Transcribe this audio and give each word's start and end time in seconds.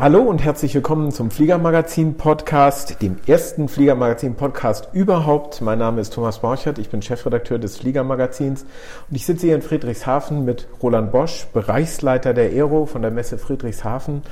Hallo 0.00 0.22
und 0.22 0.42
herzlich 0.42 0.74
willkommen 0.74 1.12
zum 1.12 1.30
Fliegermagazin 1.30 2.14
Podcast, 2.14 3.02
dem 3.02 3.18
ersten 3.26 3.68
Fliegermagazin 3.68 4.34
Podcast 4.34 4.88
überhaupt. 4.94 5.60
Mein 5.60 5.78
Name 5.78 6.00
ist 6.00 6.14
Thomas 6.14 6.38
Borchert, 6.38 6.78
ich 6.78 6.88
bin 6.88 7.02
Chefredakteur 7.02 7.58
des 7.58 7.76
Fliegermagazins 7.76 8.62
und 8.62 9.14
ich 9.14 9.26
sitze 9.26 9.44
hier 9.44 9.54
in 9.54 9.60
Friedrichshafen 9.60 10.46
mit 10.46 10.68
Roland 10.82 11.12
Bosch, 11.12 11.46
Bereichsleiter 11.52 12.32
der 12.32 12.46
Aero 12.46 12.86
von 12.86 13.02
der 13.02 13.10
Messe 13.10 13.36
Friedrichshafen. 13.36 14.22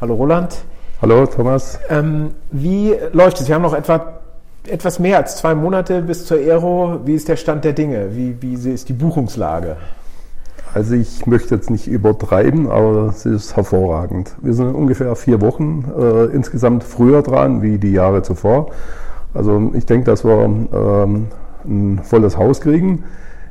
Hallo 0.00 0.14
Roland. 0.14 0.56
Hallo 1.02 1.26
Thomas. 1.26 1.78
Ähm, 1.90 2.30
wie 2.50 2.96
läuft 3.12 3.42
es? 3.42 3.48
Wir 3.48 3.56
haben 3.56 3.62
noch 3.62 3.74
etwa 3.74 4.20
etwas 4.66 4.98
mehr 5.00 5.18
als 5.18 5.36
zwei 5.36 5.54
Monate 5.54 6.00
bis 6.00 6.24
zur 6.24 6.38
Aero. 6.38 7.00
Wie 7.04 7.14
ist 7.14 7.28
der 7.28 7.36
Stand 7.36 7.66
der 7.66 7.74
Dinge? 7.74 8.16
Wie, 8.16 8.40
wie 8.40 8.54
ist 8.54 8.88
die 8.88 8.94
Buchungslage? 8.94 9.76
Also 10.72 10.94
ich 10.94 11.26
möchte 11.26 11.56
jetzt 11.56 11.68
nicht 11.68 11.88
übertreiben, 11.88 12.70
aber 12.70 13.06
es 13.08 13.26
ist 13.26 13.56
hervorragend. 13.56 14.36
Wir 14.40 14.54
sind 14.54 14.72
ungefähr 14.72 15.16
vier 15.16 15.40
Wochen 15.40 15.84
äh, 15.98 16.26
insgesamt 16.26 16.84
früher 16.84 17.22
dran 17.22 17.60
wie 17.60 17.78
die 17.78 17.90
Jahre 17.90 18.22
zuvor. 18.22 18.70
Also 19.34 19.72
ich 19.74 19.86
denke, 19.86 20.06
dass 20.06 20.24
wir 20.24 20.44
ähm, 20.44 21.26
ein 21.64 22.00
volles 22.04 22.36
Haus 22.36 22.60
kriegen. 22.60 23.04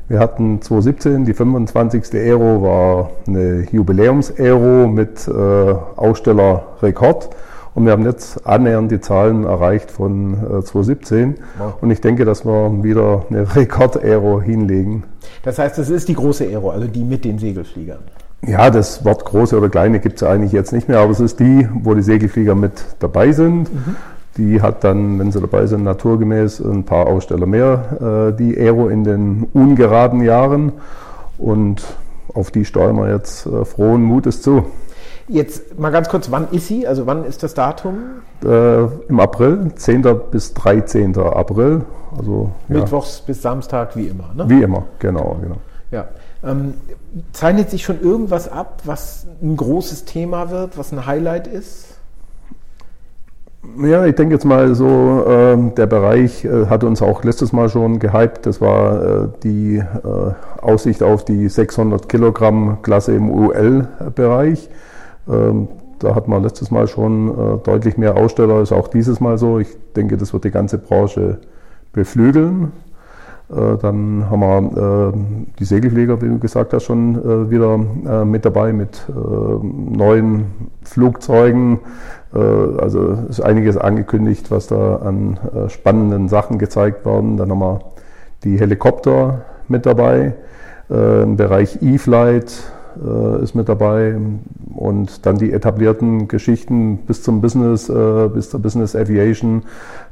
Wir 0.08 0.20
hatten 0.20 0.62
2017, 0.62 1.26
die 1.26 1.34
25. 1.34 2.14
Aero 2.14 2.64
war 2.64 3.10
eine 3.28 3.68
Jubiläums-Aero 3.70 4.88
mit 4.88 5.28
äh, 5.28 5.32
Ausstellerrekord. 5.32 7.30
Und 7.76 7.86
wir 7.86 7.92
haben 7.92 8.06
jetzt 8.06 8.46
annähernd 8.48 8.92
die 8.92 9.00
Zahlen 9.00 9.46
erreicht 9.46 9.92
von 9.92 10.34
äh, 10.34 10.64
2017. 10.64 11.36
Wow. 11.58 11.74
Und 11.82 11.92
ich 11.92 12.02
denke, 12.02 12.26
dass 12.26 12.46
wir 12.46 12.84
wieder 12.84 13.26
eine 13.30 13.56
Rekord-Aero 13.56 14.42
hinlegen. 14.42 15.04
Das 15.44 15.60
heißt, 15.60 15.78
es 15.80 15.90
ist 15.90 16.08
die 16.08 16.16
große 16.16 16.46
Aero, 16.46 16.72
also 16.72 16.88
die 16.88 17.04
mit 17.04 17.26
den 17.26 17.40
Segelfliegern. 17.40 18.00
Ja, 18.46 18.70
das 18.70 19.04
Wort 19.04 19.26
große 19.26 19.58
oder 19.58 19.70
kleine 19.70 20.00
gibt 20.00 20.22
es 20.22 20.24
eigentlich 20.28 20.54
jetzt 20.54 20.72
nicht 20.72 20.88
mehr, 20.88 21.00
aber 21.00 21.12
es 21.12 21.20
ist 21.20 21.40
die, 21.40 21.68
wo 21.74 21.94
die 21.94 22.02
Segelflieger 22.02 22.56
mit 22.56 22.84
dabei 23.00 23.32
sind. 23.34 23.74
Mhm. 23.74 23.96
Die 24.38 24.62
hat 24.62 24.84
dann, 24.84 25.20
wenn 25.20 25.32
sie 25.32 25.42
dabei 25.42 25.66
sind, 25.66 25.84
naturgemäß 25.84 26.62
ein 26.62 26.86
paar 26.86 27.08
Aussteller 27.08 27.46
mehr, 27.46 28.30
äh, 28.32 28.38
die 28.38 28.58
Aero 28.58 28.88
in 28.88 29.04
den 29.04 29.48
ungeraden 29.54 30.22
Jahren. 30.22 30.72
Und 31.38 31.84
auf 32.34 32.52
die 32.52 32.64
steuern 32.64 32.96
wir 32.96 33.12
jetzt 33.12 33.46
äh, 33.46 33.66
frohen 33.66 34.04
Mutes 34.04 34.42
zu. 34.42 34.66
Jetzt 35.30 35.80
mal 35.80 35.92
ganz 35.92 36.10
kurz, 36.10 36.32
wann 36.32 36.48
ist 36.52 36.68
sie? 36.68 36.88
Also 36.88 37.06
wann 37.06 37.24
ist 37.24 37.44
das 37.44 37.54
Datum? 37.54 37.98
Äh, 38.44 38.86
Im 39.08 39.20
April, 39.20 39.72
10. 39.76 40.04
bis 40.32 40.56
13. 40.56 41.16
April. 41.18 41.86
Also, 42.18 42.50
Mittwochs 42.68 43.20
ja. 43.20 43.24
bis 43.28 43.42
Samstag, 43.44 43.96
wie 43.96 44.08
immer. 44.08 44.32
Ne? 44.36 44.50
Wie 44.50 44.64
immer, 44.64 44.86
genau. 44.98 45.38
genau. 45.42 45.58
Ja. 45.92 46.08
Ähm, 46.44 46.74
zeichnet 47.32 47.70
sich 47.70 47.84
schon 47.84 48.02
irgendwas 48.02 48.52
ab, 48.52 48.82
was 48.86 49.28
ein 49.42 49.56
großes 49.56 50.06
Thema 50.06 50.50
wird, 50.50 50.78
was 50.78 50.92
ein 50.92 51.06
Highlight 51.06 51.48
ist? 51.48 51.86
Ja, 53.78 54.06
ich 54.06 54.16
denke 54.16 54.34
jetzt 54.34 54.46
mal 54.46 54.74
so, 54.74 55.26
äh, 55.28 55.58
der 55.76 55.86
Bereich 55.86 56.46
äh, 56.46 56.68
hatte 56.68 56.88
uns 56.88 57.02
auch 57.02 57.24
letztes 57.24 57.52
Mal 57.52 57.70
schon 57.70 58.00
gehypt. 58.00 58.46
Das 58.46 58.62
war 58.62 59.04
äh, 59.04 59.28
die 59.44 59.78
äh, 59.78 60.62
Aussicht 60.62 61.04
auf 61.04 61.24
die 61.24 61.50
600 61.50 62.10
Kilogramm 62.10 62.82
Klasse 62.82 63.14
im 63.14 63.30
UL-Bereich. 63.30 64.70
Ähm, 65.30 65.68
da 66.00 66.16
hat 66.16 66.28
man 66.28 66.44
letztes 66.44 66.72
Mal 66.72 66.88
schon 66.88 67.30
äh, 67.30 67.58
deutlich 67.64 67.98
mehr 67.98 68.16
Aussteller, 68.16 68.62
ist 68.62 68.72
auch 68.72 68.88
dieses 68.88 69.20
Mal 69.20 69.38
so. 69.38 69.60
Ich 69.60 69.68
denke, 69.96 70.18
das 70.18 70.34
wird 70.34 70.46
die 70.46 70.52
ganze 70.52 70.78
Branche 70.78 71.40
beflügeln. 71.92 72.72
Äh, 73.50 73.78
dann 73.82 74.30
haben 74.30 74.40
wir 74.40 75.10
äh, 75.10 75.18
die 75.60 75.66
Segelflieger, 75.66 76.22
wie 76.22 76.30
du 76.30 76.40
gesagt 76.40 76.74
hast, 76.74 76.84
schon 76.84 77.50
wieder 77.50 77.78
mit 78.26 78.46
dabei 78.46 78.72
mit 78.72 79.06
neuen 79.10 80.46
Flugzeugen. 80.84 81.80
Also 82.32 83.18
ist 83.28 83.42
einiges 83.42 83.76
angekündigt, 83.76 84.52
was 84.52 84.68
da 84.68 84.98
an 84.98 85.40
spannenden 85.68 86.30
Sachen 86.30 86.60
gezeigt 86.60 87.06
werden. 87.06 87.38
Dann 87.38 87.50
haben 87.50 87.60
wir 87.60 87.82
die 88.44 88.60
Helikopter 88.60 89.42
mit 89.68 89.86
dabei, 89.86 90.36
im 90.90 91.38
Bereich 91.38 91.82
E-Flight 91.82 92.72
äh, 93.04 93.44
ist 93.44 93.56
mit 93.56 93.70
dabei 93.70 94.16
und 94.76 95.26
dann 95.26 95.38
die 95.38 95.52
etablierten 95.52 96.28
Geschichten 96.28 96.98
bis 96.98 97.24
zum 97.24 97.42
Business, 97.42 97.90
äh, 97.90 98.30
bis 98.34 98.50
zur 98.50 98.62
Business 98.62 98.96
Aviation, 98.96 99.64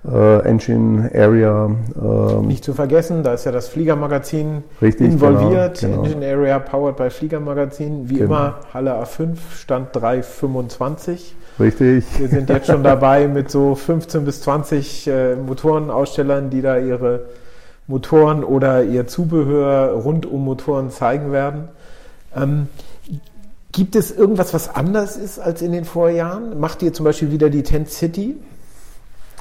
äh, 0.10 0.40
Engine 0.44 1.10
Area. 1.14 1.70
Ähm, 2.02 2.48
Nicht 2.48 2.64
zu 2.64 2.74
vergessen, 2.74 3.24
da 3.24 3.34
ist 3.34 3.46
ja 3.46 3.52
das 3.52 3.68
Fliegermagazin 3.68 4.64
richtig, 4.82 5.08
involviert, 5.08 5.80
genau, 5.80 6.02
genau. 6.02 6.06
Engine 6.06 6.26
Area 6.26 6.60
powered 6.60 6.98
by 6.98 7.10
Fliegermagazin, 7.10 8.10
wie 8.10 8.16
genau. 8.16 8.26
immer 8.26 8.56
Halle 8.74 9.02
A5, 9.02 9.38
Stand 9.56 9.90
325. 9.94 11.36
Richtig. 11.60 12.06
Wir 12.20 12.28
sind 12.28 12.50
jetzt 12.50 12.68
schon 12.68 12.84
dabei 12.84 13.28
mit 13.28 13.50
so 13.50 13.76
15 13.76 14.26
bis 14.26 14.42
20 14.42 15.08
äh, 15.08 15.36
Motorenausstellern, 15.36 16.50
die 16.50 16.62
da 16.62 16.78
ihre 16.78 17.26
Motoren 17.88 18.44
oder 18.44 18.84
ihr 18.84 19.08
Zubehör 19.08 19.92
rund 19.92 20.26
um 20.26 20.44
Motoren 20.44 20.90
zeigen 20.90 21.32
werden. 21.32 21.70
Ähm, 22.38 22.68
gibt 23.72 23.96
es 23.96 24.12
irgendwas, 24.12 24.54
was 24.54 24.74
anders 24.74 25.18
ist 25.18 25.40
als 25.40 25.62
in 25.62 25.72
den 25.72 25.86
Vorjahren? 25.86 26.60
Macht 26.60 26.82
ihr 26.84 26.94
zum 26.94 27.04
Beispiel 27.04 27.32
wieder 27.32 27.50
die 27.50 27.64
Tent 27.64 27.90
City? 27.90 28.36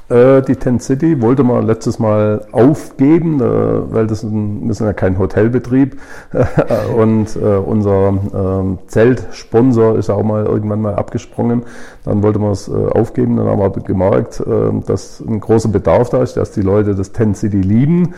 Äh, 0.08 0.42
die 0.42 0.54
Tent 0.54 0.82
City 0.82 1.20
wollte 1.20 1.42
man 1.42 1.66
letztes 1.66 1.98
Mal 1.98 2.46
aufgeben, 2.52 3.40
äh, 3.40 3.92
weil 3.92 4.06
das 4.06 4.20
sind 4.20 4.72
ja 4.78 4.92
kein 4.92 5.18
Hotelbetrieb 5.18 5.96
und 6.96 7.34
äh, 7.34 7.40
unser 7.40 8.14
ähm, 8.34 8.78
Zeltsponsor 8.86 9.98
ist 9.98 10.08
auch 10.08 10.22
mal 10.22 10.46
irgendwann 10.46 10.80
mal 10.80 10.94
abgesprungen. 10.94 11.64
Dann 12.04 12.22
wollte 12.22 12.38
man 12.38 12.52
es 12.52 12.70
aufgeben, 12.70 13.36
dann 13.36 13.46
haben 13.46 13.58
wir 13.58 13.70
gemerkt, 13.70 14.40
dass 14.86 15.20
ein 15.20 15.40
großer 15.40 15.70
Bedarf 15.70 16.10
da 16.10 16.22
ist, 16.22 16.36
dass 16.36 16.52
die 16.52 16.62
Leute 16.62 16.94
das 16.94 17.10
Tent 17.10 17.36
City 17.36 17.60
lieben. 17.60 18.14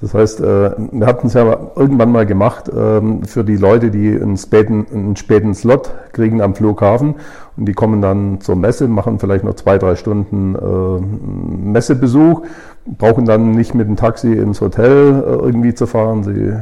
Das 0.00 0.14
heißt, 0.14 0.40
äh, 0.40 0.70
wir 0.92 1.06
hatten 1.06 1.26
es 1.26 1.34
ja 1.34 1.58
irgendwann 1.76 2.10
mal 2.10 2.24
gemacht 2.24 2.70
ähm, 2.74 3.22
für 3.24 3.44
die 3.44 3.56
Leute, 3.56 3.90
die 3.90 4.10
einen 4.10 4.38
späten, 4.38 4.86
einen 4.92 5.16
späten 5.16 5.54
Slot 5.54 5.92
kriegen 6.12 6.40
am 6.40 6.54
Flughafen 6.54 7.16
und 7.58 7.66
die 7.66 7.74
kommen 7.74 8.00
dann 8.00 8.40
zur 8.40 8.56
Messe, 8.56 8.88
machen 8.88 9.18
vielleicht 9.18 9.44
noch 9.44 9.54
zwei, 9.54 9.76
drei 9.76 9.96
Stunden 9.96 10.54
äh, 10.54 11.68
Messebesuch, 11.70 12.42
brauchen 12.86 13.26
dann 13.26 13.50
nicht 13.50 13.74
mit 13.74 13.88
dem 13.88 13.96
Taxi 13.96 14.32
ins 14.32 14.62
Hotel 14.62 15.22
äh, 15.22 15.32
irgendwie 15.32 15.74
zu 15.74 15.86
fahren. 15.86 16.22
Sie 16.22 16.54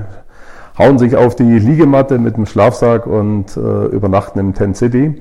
hauen 0.77 0.99
sich 0.99 1.15
auf 1.15 1.37
die 1.37 1.59
Liegematte 1.59 2.19
mit 2.19 2.37
dem 2.37 2.47
Schlafsack 2.47 3.05
und 3.05 3.57
übernachten 3.57 4.39
im 4.39 4.55
Tent 4.55 4.77
City. 4.77 5.21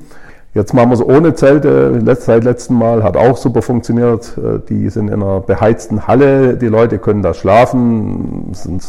Jetzt 0.58 0.74
machen 0.74 0.90
wir 0.90 0.96
es 0.96 1.04
ohne 1.04 1.36
Zelte, 1.36 2.02
seit 2.20 2.44
letztem 2.44 2.80
Mal, 2.80 3.04
hat 3.04 3.16
auch 3.16 3.38
super 3.38 3.62
funktioniert. 3.62 4.36
Äh, 4.40 4.58
die 4.68 4.90
sind 4.90 5.10
in 5.10 5.22
einer 5.22 5.40
beheizten 5.40 6.08
Halle, 6.08 6.58
die 6.58 6.66
Leute 6.66 6.98
können 6.98 7.22
da 7.22 7.36
schlafen, 7.36 8.50
sind 8.54 8.84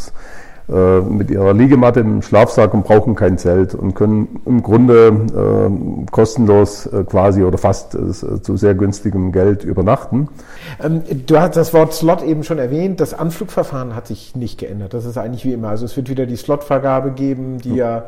äh, 0.70 1.00
mit 1.00 1.30
ihrer 1.30 1.52
Liegematte 1.52 2.00
im 2.00 2.22
Schlafsack 2.22 2.72
und 2.72 2.84
brauchen 2.84 3.14
kein 3.14 3.36
Zelt 3.36 3.74
und 3.74 3.94
können 3.94 4.40
im 4.46 4.62
Grunde 4.62 5.08
äh, 5.68 6.10
kostenlos 6.10 6.88
quasi 7.04 7.44
oder 7.44 7.58
fast 7.58 7.98
zu 8.42 8.56
sehr 8.56 8.74
günstigem 8.74 9.30
Geld 9.32 9.62
übernachten. 9.62 10.28
Ähm, 10.82 11.02
du 11.26 11.38
hast 11.38 11.54
das 11.58 11.74
Wort 11.74 11.92
Slot 11.92 12.22
eben 12.22 12.44
schon 12.44 12.58
erwähnt. 12.58 12.98
Das 12.98 13.12
Anflugverfahren 13.12 13.94
hat 13.94 14.06
sich 14.06 14.34
nicht 14.34 14.58
geändert. 14.58 14.94
Das 14.94 15.04
ist 15.04 15.18
eigentlich 15.18 15.44
wie 15.44 15.52
immer. 15.52 15.68
Also 15.68 15.84
es 15.84 15.94
wird 15.98 16.08
wieder 16.08 16.24
die 16.24 16.36
Slotvergabe 16.36 17.10
geben, 17.10 17.58
die 17.58 17.74
ja 17.74 17.98
äh, 17.98 18.02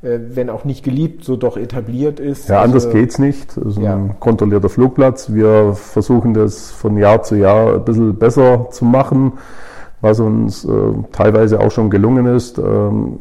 wenn 0.00 0.48
auch 0.48 0.64
nicht 0.64 0.84
geliebt, 0.84 1.24
so 1.24 1.36
doch 1.36 1.56
etabliert 1.56 2.20
ist. 2.20 2.48
Ja, 2.48 2.62
anders 2.62 2.86
also, 2.86 2.96
geht's 2.96 3.18
nicht. 3.18 3.56
Das 3.56 3.76
ist 3.76 3.78
ja. 3.78 3.96
ein 3.96 4.20
kontrollierter 4.20 4.68
Flugplatz. 4.68 5.32
Wir 5.32 5.74
versuchen 5.74 6.34
das 6.34 6.70
von 6.70 6.96
Jahr 6.96 7.22
zu 7.22 7.34
Jahr 7.34 7.74
ein 7.74 7.84
bisschen 7.84 8.14
besser 8.14 8.68
zu 8.70 8.84
machen, 8.84 9.32
was 10.00 10.20
uns 10.20 10.64
äh, 10.64 10.68
teilweise 11.12 11.60
auch 11.60 11.70
schon 11.70 11.90
gelungen 11.90 12.26
ist. 12.26 12.58
Ähm, 12.58 13.18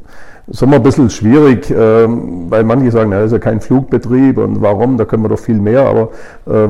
ist 0.50 0.62
immer 0.62 0.78
ein 0.78 0.84
bisschen 0.84 1.10
schwierig, 1.10 1.70
äh, 1.70 2.08
weil 2.08 2.64
manche 2.64 2.90
sagen, 2.92 3.10
na, 3.10 3.18
das 3.18 3.28
ist 3.28 3.32
ja 3.34 3.40
kein 3.40 3.60
Flugbetrieb 3.60 4.38
und 4.38 4.62
warum, 4.62 4.98
da 4.98 5.04
können 5.04 5.24
wir 5.24 5.30
doch 5.30 5.40
viel 5.40 5.60
mehr. 5.60 5.86
Aber 5.88 6.10
äh, 6.46 6.70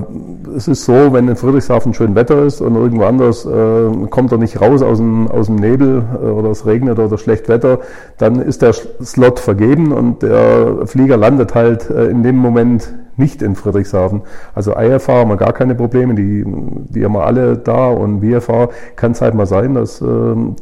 es 0.55 0.67
ist 0.67 0.85
so, 0.85 1.13
wenn 1.13 1.27
in 1.27 1.35
Friedrichshafen 1.35 1.93
schön 1.93 2.15
Wetter 2.15 2.43
ist 2.43 2.59
und 2.59 2.75
irgendwo 2.75 3.05
anders 3.05 3.45
äh, 3.45 4.07
kommt 4.09 4.31
er 4.31 4.39
nicht 4.39 4.59
raus 4.59 4.81
aus 4.81 4.97
dem, 4.97 5.27
aus 5.29 5.45
dem 5.45 5.57
Nebel 5.57 6.03
äh, 6.15 6.25
oder 6.25 6.49
es 6.49 6.65
regnet 6.65 6.97
oder 6.97 7.17
schlecht 7.19 7.49
Wetter, 7.49 7.79
dann 8.17 8.41
ist 8.41 8.63
der 8.63 8.73
Slot 8.73 9.39
vergeben 9.39 9.91
und 9.91 10.23
der 10.23 10.87
Flieger 10.87 11.17
landet 11.17 11.53
halt 11.53 11.87
äh, 11.91 12.07
in 12.07 12.23
dem 12.23 12.37
Moment 12.37 12.91
nicht 13.17 13.41
in 13.41 13.55
Friedrichshafen. 13.55 14.21
Also 14.55 14.75
IFA 14.77 15.13
haben 15.13 15.29
wir 15.29 15.37
gar 15.37 15.53
keine 15.53 15.75
Probleme, 15.75 16.15
die, 16.15 16.43
die 16.45 17.03
haben 17.03 17.13
wir 17.13 17.25
alle 17.25 17.57
da 17.57 17.87
und 17.87 18.21
VFA 18.21 18.69
kann 18.95 19.11
es 19.11 19.21
halt 19.21 19.33
mal 19.33 19.45
sein, 19.45 19.73
dass 19.73 20.01
äh, 20.01 20.05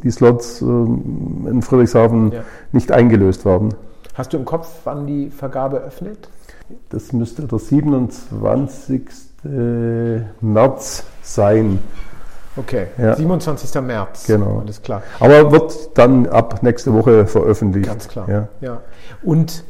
die 0.02 0.10
Slots 0.10 0.62
äh, 0.62 0.64
in 0.64 1.62
Friedrichshafen 1.62 2.32
ja. 2.32 2.40
nicht 2.72 2.90
eingelöst 2.92 3.44
werden. 3.44 3.74
Hast 4.14 4.32
du 4.32 4.38
im 4.38 4.44
Kopf, 4.44 4.68
wann 4.84 5.06
die 5.06 5.30
Vergabe 5.30 5.78
öffnet? 5.78 6.28
Das 6.88 7.12
müsste 7.12 7.42
der 7.42 7.58
27. 7.58 9.02
März 10.40 11.04
sein. 11.22 11.78
Okay, 12.56 12.86
ja. 12.96 13.14
27. 13.14 13.80
März. 13.82 14.26
Genau. 14.26 14.60
Alles 14.60 14.82
klar. 14.82 15.02
Aber 15.20 15.52
wird 15.52 15.96
dann 15.96 16.26
ab 16.26 16.62
nächste 16.62 16.92
Woche 16.94 17.26
veröffentlicht. 17.26 17.86
Ganz 17.86 18.08
klar. 18.08 18.28
Ja. 18.28 18.48
ja. 18.60 18.80
Und 19.22 19.62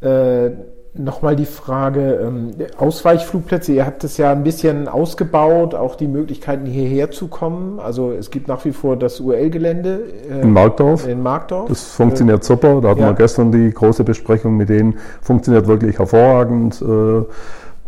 äh, 0.00 0.50
Nochmal 0.98 1.36
die 1.36 1.46
Frage, 1.46 2.20
ähm, 2.26 2.50
Ausweichflugplätze, 2.78 3.72
ihr 3.72 3.86
habt 3.86 4.04
es 4.04 4.16
ja 4.16 4.32
ein 4.32 4.42
bisschen 4.42 4.88
ausgebaut, 4.88 5.74
auch 5.74 5.94
die 5.94 6.08
Möglichkeiten 6.08 6.66
hierher 6.66 7.10
zu 7.10 7.28
kommen. 7.28 7.80
Also 7.80 8.12
es 8.12 8.30
gibt 8.30 8.48
nach 8.48 8.64
wie 8.64 8.72
vor 8.72 8.96
das 8.96 9.20
UL-Gelände. 9.20 10.00
Äh, 10.30 10.42
in 10.42 10.52
Markdorf. 10.52 11.06
In 11.06 11.22
Markdorf. 11.22 11.68
Das 11.68 11.82
funktioniert 11.82 12.44
super. 12.44 12.80
Da 12.80 12.90
hatten 12.90 13.00
ja. 13.00 13.08
wir 13.08 13.14
gestern 13.14 13.52
die 13.52 13.70
große 13.70 14.04
Besprechung 14.04 14.56
mit 14.56 14.68
denen. 14.68 14.94
Funktioniert 15.20 15.66
wirklich 15.66 15.98
hervorragend. 15.98 16.80
Äh, 16.80 17.24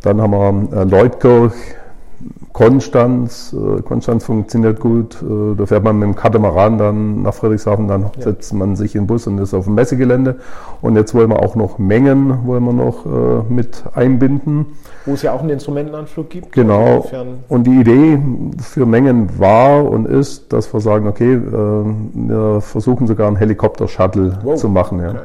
dann 0.02 0.20
haben 0.20 0.70
wir 0.70 0.78
äh, 0.80 0.84
Leutkirch, 0.84 1.52
Konstanz. 2.58 3.54
Äh, 3.54 3.82
Konstanz 3.82 4.24
funktioniert 4.24 4.80
gut. 4.80 5.22
Äh, 5.22 5.54
da 5.56 5.64
fährt 5.64 5.84
man 5.84 5.98
mit 5.98 6.08
dem 6.08 6.16
Katamaran 6.16 6.76
dann 6.76 7.22
nach 7.22 7.32
Friedrichshafen, 7.34 7.86
dann 7.86 8.02
ja. 8.02 8.10
setzt 8.18 8.52
man 8.52 8.74
sich 8.74 8.96
in 8.96 9.02
den 9.02 9.06
Bus 9.06 9.28
und 9.28 9.38
ist 9.38 9.54
auf 9.54 9.66
dem 9.66 9.76
Messegelände. 9.76 10.36
Und 10.82 10.96
jetzt 10.96 11.14
wollen 11.14 11.30
wir 11.30 11.40
auch 11.40 11.54
noch 11.54 11.78
Mengen 11.78 12.46
wollen 12.46 12.64
wir 12.64 12.72
noch 12.72 13.06
äh, 13.06 13.52
mit 13.52 13.84
einbinden. 13.94 14.66
Wo 15.06 15.14
es 15.14 15.22
ja 15.22 15.32
auch 15.32 15.40
einen 15.40 15.50
Instrumentenanflug 15.50 16.28
gibt. 16.28 16.52
Genau. 16.52 17.08
Und 17.48 17.64
die 17.64 17.80
Idee 17.80 18.20
für 18.60 18.84
Mengen 18.86 19.38
war 19.38 19.88
und 19.88 20.06
ist, 20.06 20.52
dass 20.52 20.72
wir 20.74 20.80
sagen, 20.80 21.06
okay, 21.06 21.40
wir 21.40 22.60
versuchen 22.60 23.06
sogar 23.06 23.28
einen 23.28 23.36
Helikopter-Shuttle 23.36 24.40
wow. 24.42 24.56
zu 24.56 24.68
machen. 24.68 25.00
Ja. 25.00 25.10
Okay. 25.10 25.20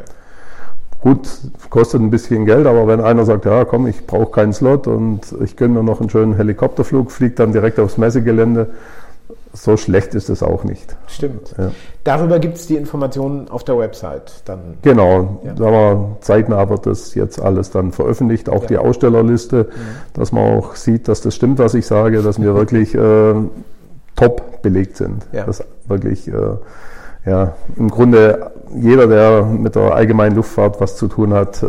Gut, 1.03 1.27
kostet 1.69 2.00
ein 2.01 2.11
bisschen 2.11 2.45
Geld, 2.45 2.65
aber 2.65 2.88
wenn 2.88 3.01
einer 3.01 3.25
sagt, 3.25 3.44
ja 3.44 3.65
komm, 3.65 3.88
ich 3.88 4.07
brauche 4.07 4.31
keinen 4.31 4.53
Slot 4.53 4.88
und 4.88 5.35
ich 5.44 5.57
gönne 5.57 5.73
mir 5.73 5.83
noch 5.83 6.00
einen 6.00 6.09
schönen 6.09 6.38
Helikopterflug, 6.38 7.11
fliegt 7.11 7.39
dann 7.39 7.51
direkt 7.51 7.77
aufs 7.77 7.97
Messegelände, 7.97 8.69
so 9.51 9.75
schlecht 9.75 10.15
ist 10.15 10.29
es 10.29 10.41
auch 10.41 10.63
nicht. 10.63 10.95
Stimmt. 11.07 11.53
Ja. 11.57 11.71
Darüber 12.05 12.39
gibt 12.39 12.55
es 12.55 12.67
die 12.67 12.77
Informationen 12.77 13.50
auf 13.50 13.65
der 13.65 13.77
Website 13.77 14.44
dann. 14.45 14.77
Genau, 14.81 15.41
ja. 15.44 15.51
aber 15.51 16.17
zeitnah 16.21 16.69
wird 16.69 16.85
das 16.85 17.15
jetzt 17.15 17.41
alles 17.41 17.69
dann 17.69 17.91
veröffentlicht, 17.91 18.47
auch 18.47 18.61
ja. 18.61 18.67
die 18.67 18.77
Ausstellerliste, 18.77 19.65
mhm. 19.69 19.79
dass 20.13 20.31
man 20.31 20.57
auch 20.57 20.75
sieht, 20.75 21.09
dass 21.09 21.19
das 21.19 21.35
stimmt, 21.35 21.59
was 21.59 21.73
ich 21.73 21.85
sage, 21.85 22.21
dass 22.21 22.41
wir 22.41 22.55
wirklich 22.55 22.95
äh, 22.95 23.33
top 24.15 24.61
belegt 24.61 24.95
sind. 24.95 25.27
Ja. 25.33 25.44
Dass 25.44 25.65
wirklich 25.85 26.29
äh, 26.29 26.33
ja, 27.25 27.53
im 27.77 27.89
Grunde 27.89 28.51
jeder, 28.75 29.07
der 29.07 29.43
mit 29.43 29.75
der 29.75 29.93
allgemeinen 29.93 30.35
Luftfahrt 30.35 30.81
was 30.81 30.95
zu 30.95 31.07
tun 31.07 31.33
hat, 31.33 31.63
äh, 31.63 31.67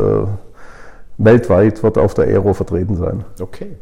weltweit 1.19 1.83
wird 1.83 1.99
auf 1.99 2.15
der 2.15 2.27
Aero 2.27 2.55
vertreten 2.55 2.97
sein. 2.97 3.25
Okay. 3.41 3.77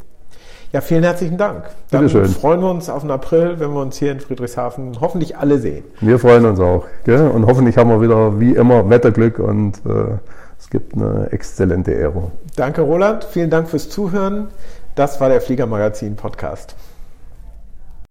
Ja, 0.72 0.80
vielen 0.80 1.02
herzlichen 1.02 1.36
Dank. 1.36 1.64
Dann 1.90 2.06
Bitteschön. 2.06 2.28
freuen 2.28 2.60
wir 2.60 2.70
uns 2.70 2.88
auf 2.88 3.02
den 3.02 3.10
April, 3.10 3.60
wenn 3.60 3.72
wir 3.74 3.82
uns 3.82 3.98
hier 3.98 4.10
in 4.10 4.20
Friedrichshafen 4.20 4.98
hoffentlich 5.00 5.36
alle 5.36 5.58
sehen. 5.58 5.84
Wir 6.00 6.18
freuen 6.18 6.46
uns 6.46 6.60
auch. 6.60 6.86
Gell? 7.04 7.28
Und 7.28 7.46
hoffentlich 7.46 7.76
haben 7.76 7.90
wir 7.90 8.00
wieder 8.00 8.40
wie 8.40 8.54
immer 8.54 8.88
Wetterglück 8.88 9.38
und 9.38 9.76
äh, 9.84 10.16
es 10.58 10.70
gibt 10.70 10.94
eine 10.94 11.28
exzellente 11.30 11.92
Aero. 11.92 12.30
Danke, 12.56 12.80
Roland. 12.80 13.24
Vielen 13.24 13.50
Dank 13.50 13.68
fürs 13.68 13.90
Zuhören. 13.90 14.48
Das 14.94 15.20
war 15.20 15.28
der 15.28 15.42
Fliegermagazin 15.42 16.16
Podcast. 16.16 16.74